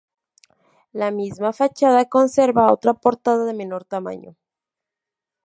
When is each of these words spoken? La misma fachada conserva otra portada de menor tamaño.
La 0.93 1.11
misma 1.11 1.53
fachada 1.53 2.05
conserva 2.09 2.71
otra 2.73 2.95
portada 2.95 3.45
de 3.45 3.53
menor 3.53 3.83
tamaño. 3.85 4.35